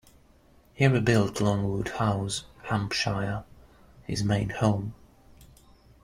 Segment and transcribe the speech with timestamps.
[0.73, 3.43] He rebuilt Longwood House, Hampshire,
[4.07, 4.95] his main home.